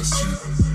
[0.00, 0.69] I see.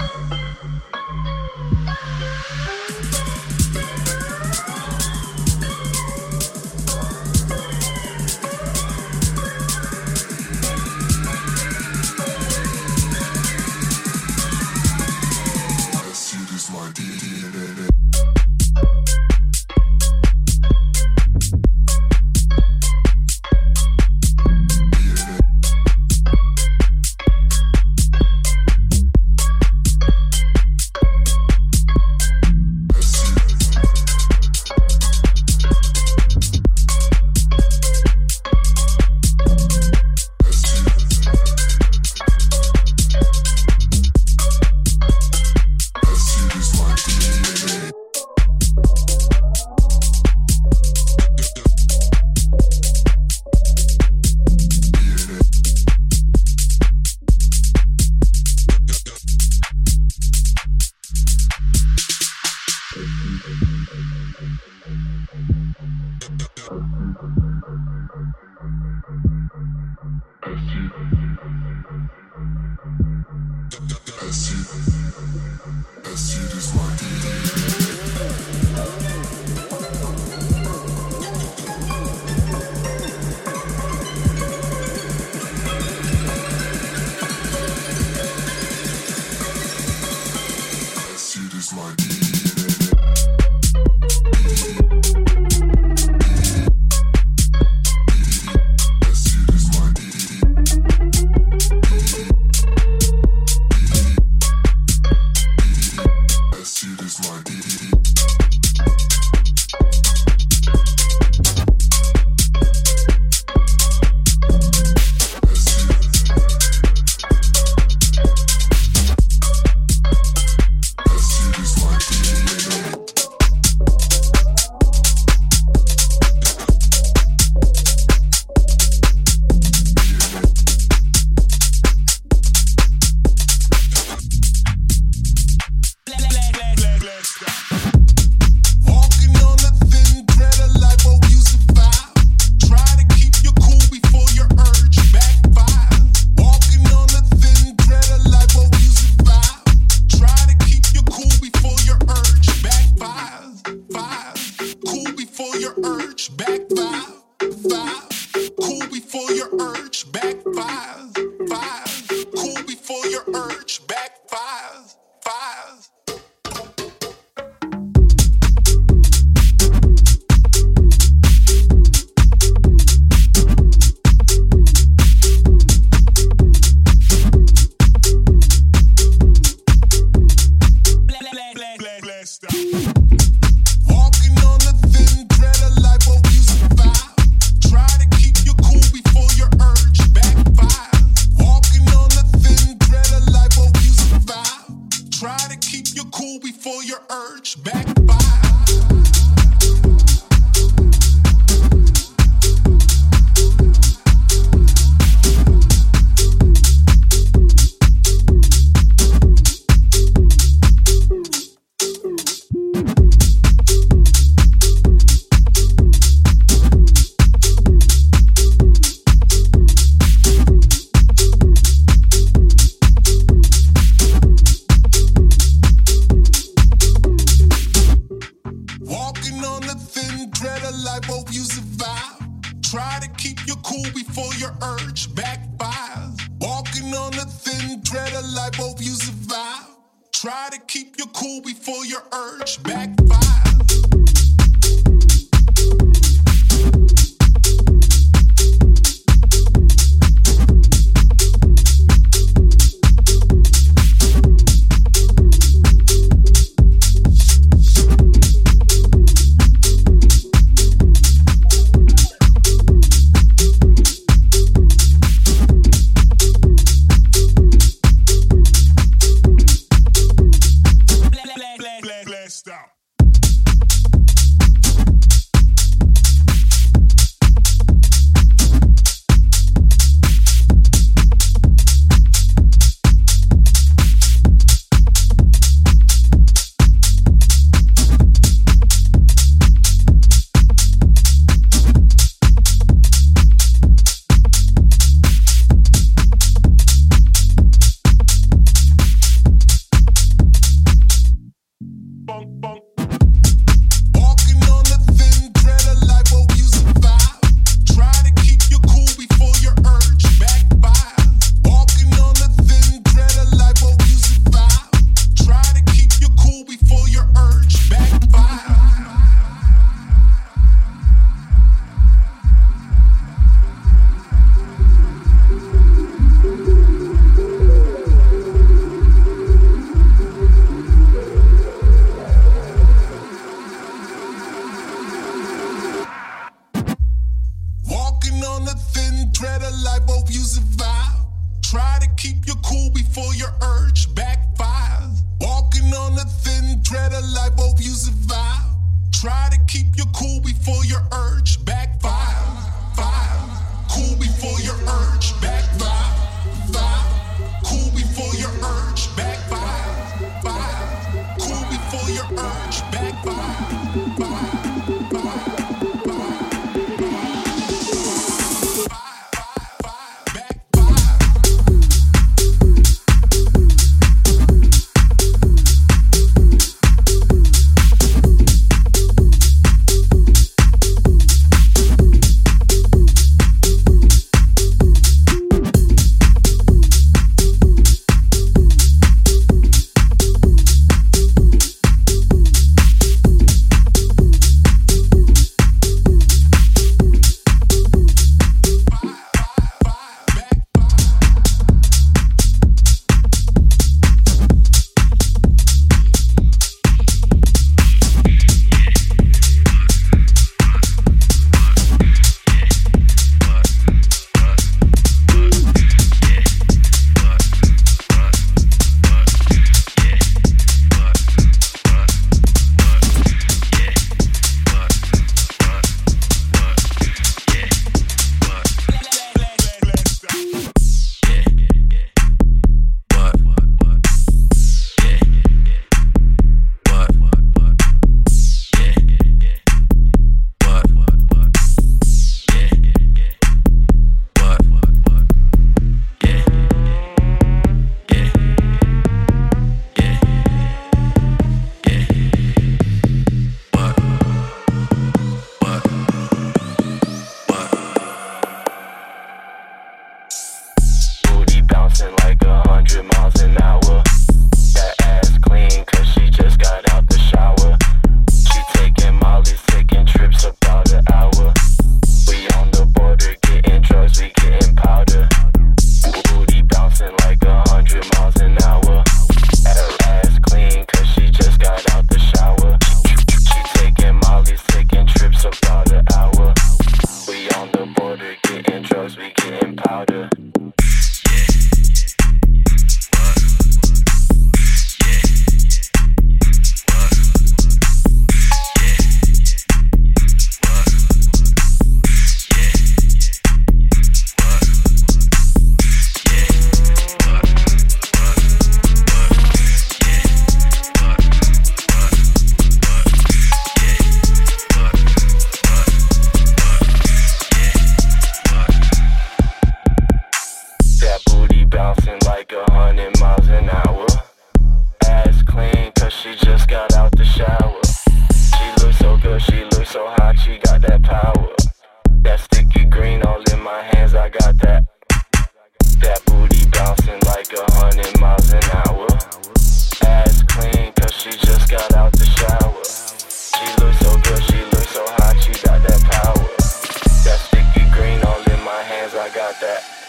[549.06, 549.85] I got that.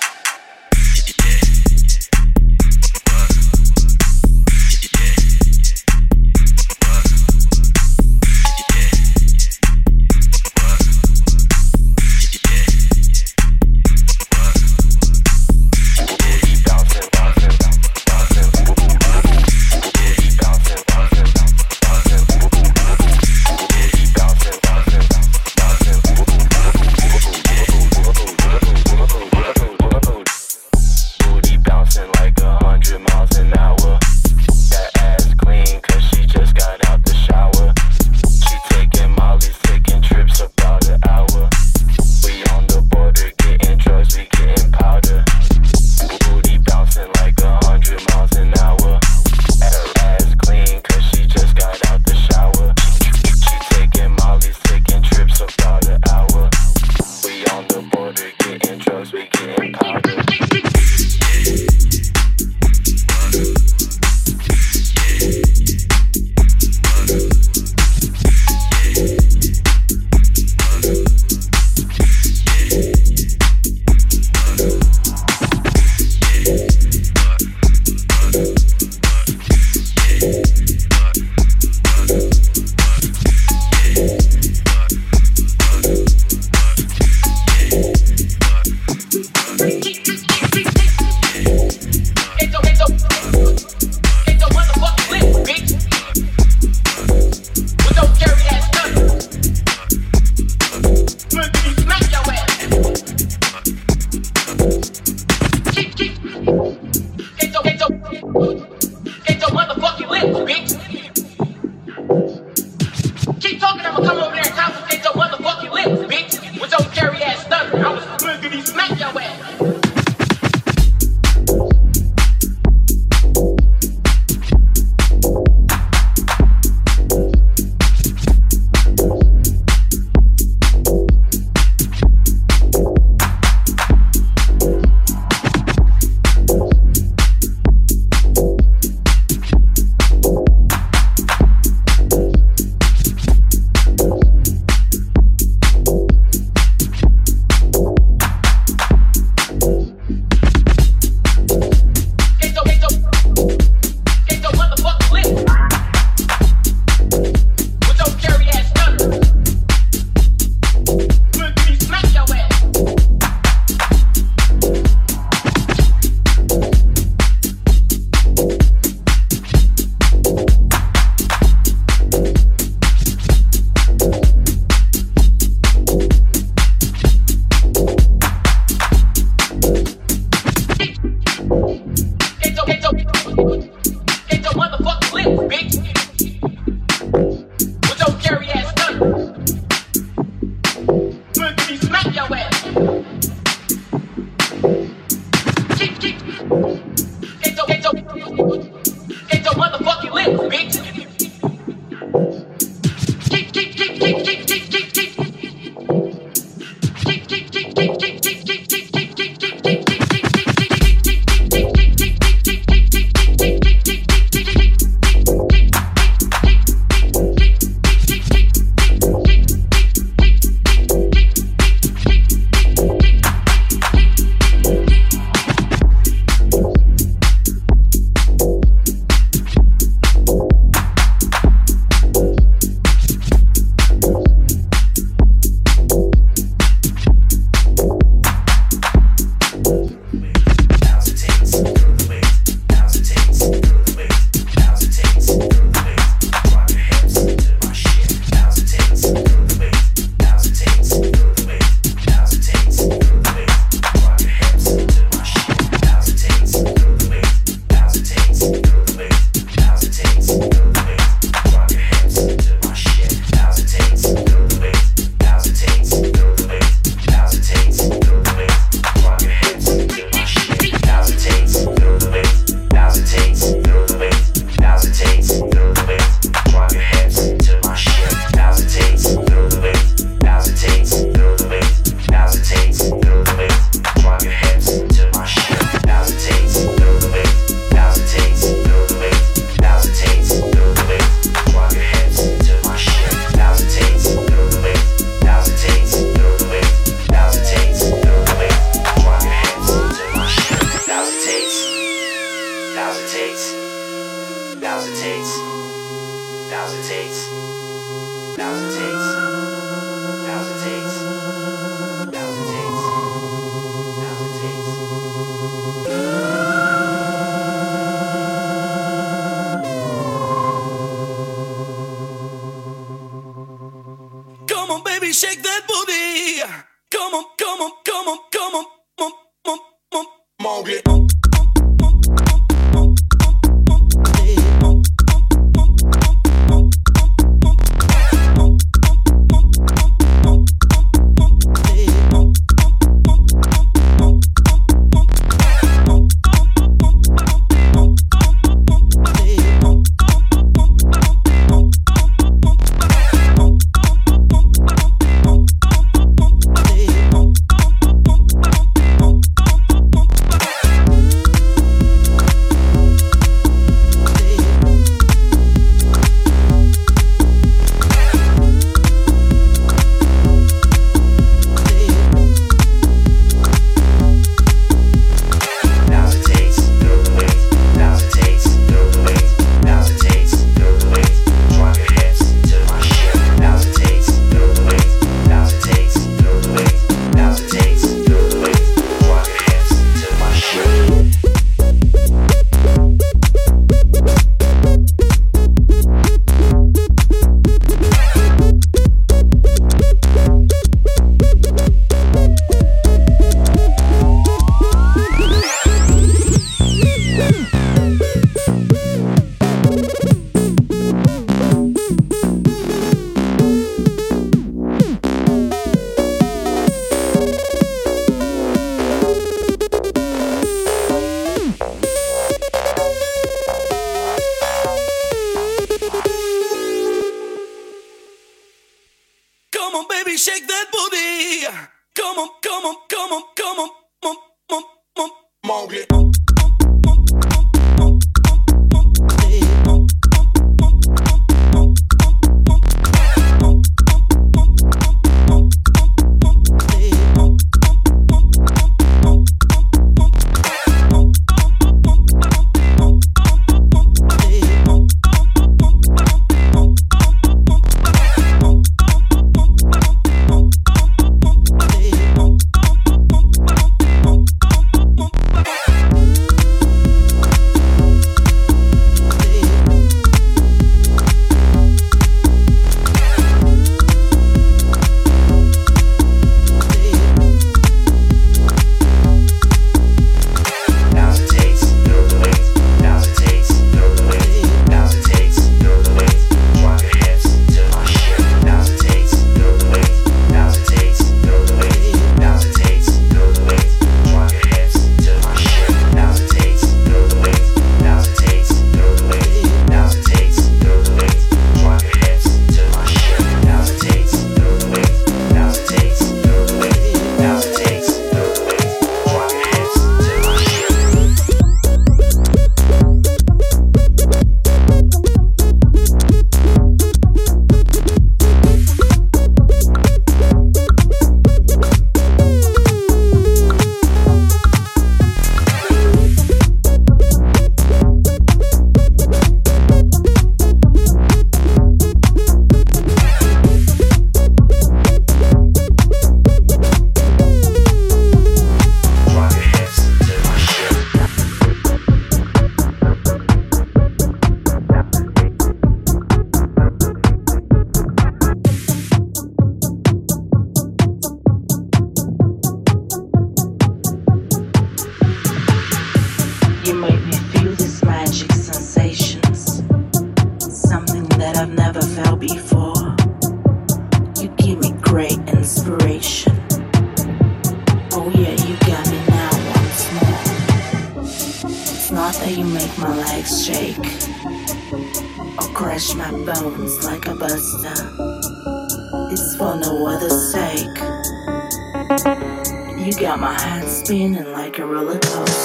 [583.18, 585.35] Like a roller coaster.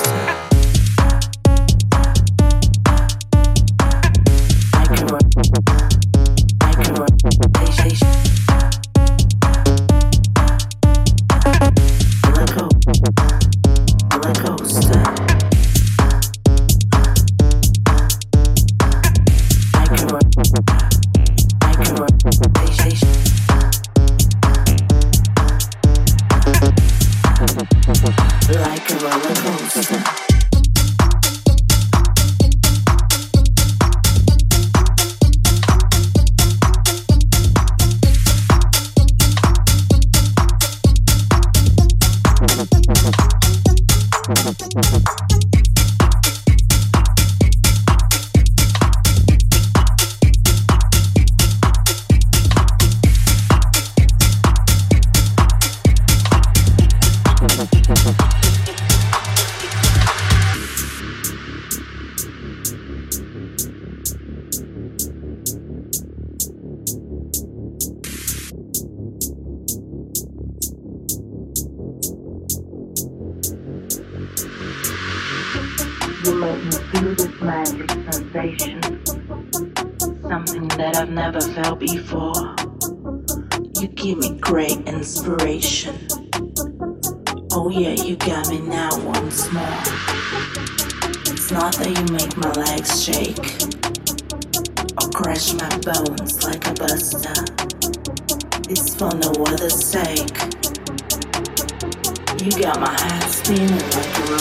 [102.41, 104.31] You got my head spinning like.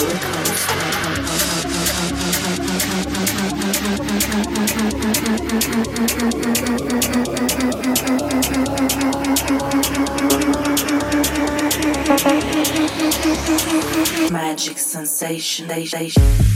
[14.31, 16.50] Magic sensation.